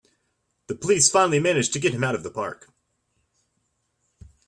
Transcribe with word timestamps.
The 0.65 0.73
police 0.73 1.11
finally 1.11 1.39
manage 1.39 1.69
to 1.69 1.79
get 1.79 1.93
him 1.93 2.03
out 2.03 2.15
of 2.15 2.23
the 2.23 2.31
park! 2.31 2.71